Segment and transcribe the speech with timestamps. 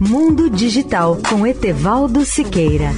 [0.00, 2.92] Mundo Digital com Etevaldo Siqueira.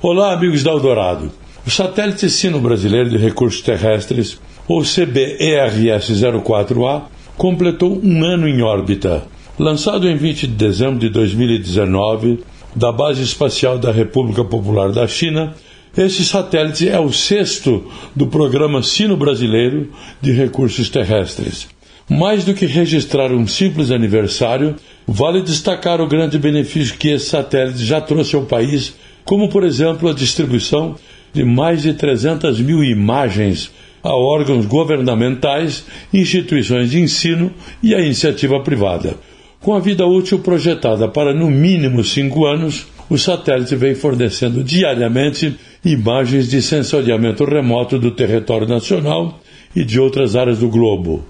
[0.00, 1.32] Olá, amigos da Eldorado.
[1.66, 7.02] O satélite Sino Brasileiro de Recursos Terrestres, ou CBERS-04A,
[7.36, 9.24] completou um ano em órbita.
[9.58, 12.44] Lançado em 20 de dezembro de 2019
[12.76, 15.56] da Base Espacial da República Popular da China,
[15.96, 21.68] esse satélite é o sexto do programa Sino-Brasileiro de Recursos Terrestres.
[22.08, 24.74] Mais do que registrar um simples aniversário,
[25.06, 30.08] vale destacar o grande benefício que esse satélite já trouxe ao país, como, por exemplo,
[30.08, 30.96] a distribuição
[31.32, 33.70] de mais de 300 mil imagens
[34.02, 37.50] a órgãos governamentais, instituições de ensino
[37.82, 39.16] e a iniciativa privada.
[39.60, 45.56] Com a vida útil projetada para no mínimo cinco anos, o satélite vem fornecendo diariamente
[45.84, 49.40] imagens de sensoriamento remoto do território nacional
[49.76, 51.24] e de outras áreas do globo.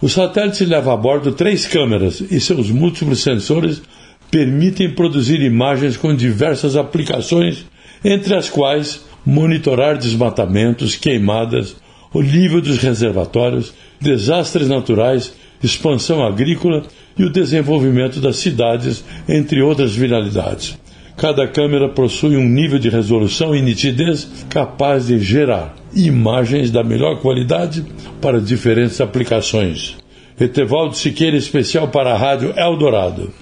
[0.00, 3.82] O satélite leva a bordo três câmeras e seus múltiplos sensores
[4.30, 7.66] permitem produzir imagens com diversas aplicações,
[8.04, 11.76] entre as quais monitorar desmatamentos, queimadas,
[12.12, 16.84] o nível dos reservatórios, desastres naturais, expansão agrícola
[17.18, 20.78] e o desenvolvimento das cidades, entre outras finalidades.
[21.18, 27.20] Cada câmera possui um nível de resolução e nitidez capaz de gerar imagens da melhor
[27.20, 27.84] qualidade
[28.20, 29.96] para diferentes aplicações.
[30.38, 33.32] Etevaldo Siqueira, especial para a Rádio Eldorado.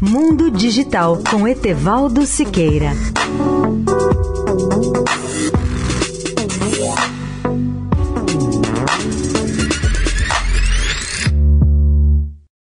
[0.00, 2.92] Mundo Digital com Etevaldo Siqueira.